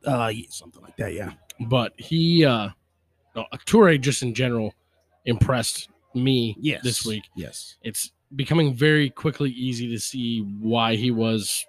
[0.04, 1.12] Uh, something like that.
[1.14, 1.32] Yeah.
[1.68, 2.70] but he uh,
[3.34, 4.74] no, Toure just in general
[5.24, 6.82] impressed me Yes.
[6.82, 7.24] this week.
[7.36, 7.76] Yes.
[7.82, 11.64] It's becoming very quickly easy to see why he was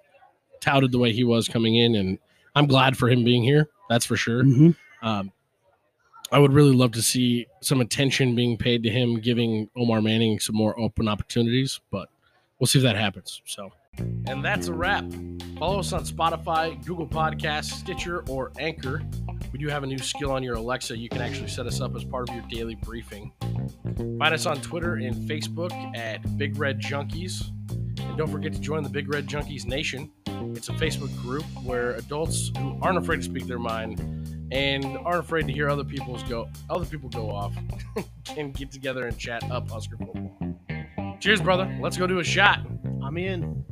[0.60, 2.18] touted the way he was coming in, and
[2.56, 3.70] I'm glad for him being here.
[3.90, 4.44] That's for sure.
[4.44, 4.76] Mhm.
[5.02, 5.32] Um,
[6.36, 10.38] I would really love to see some attention being paid to him, giving Omar Manning
[10.38, 12.10] some more open opportunities, but
[12.60, 13.42] we'll see if that happens.
[13.46, 15.06] So, and that's a wrap.
[15.58, 19.02] Follow us on Spotify, Google Podcasts, Stitcher, or Anchor.
[19.54, 20.98] We do have a new skill on your Alexa.
[20.98, 23.32] You can actually set us up as part of your daily briefing.
[23.96, 27.50] Find us on Twitter and Facebook at Big Red Junkies.
[28.02, 30.12] And don't forget to join the Big Red Junkies Nation.
[30.28, 35.20] It's a Facebook group where adults who aren't afraid to speak their mind and aren't
[35.20, 37.54] afraid to hear other people's go other people go off
[38.26, 40.56] can get together and chat up Husker football.
[41.20, 41.76] Cheers, brother.
[41.82, 42.60] Let's go do a shot.
[43.02, 43.64] I'm in.